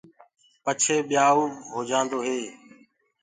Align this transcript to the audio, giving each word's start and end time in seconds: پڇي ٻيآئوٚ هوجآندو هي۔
پڇي 0.63 0.95
ٻيآئوٚ 1.09 1.51
هوجآندو 1.73 2.19
هي۔ 2.27 2.39